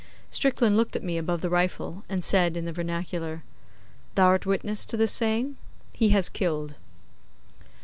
[0.31, 3.43] Strickland looked at me above the rifle, and said, in the vernacular,
[4.15, 5.57] 'Thou art witness to this saying?
[5.93, 6.73] He has killed.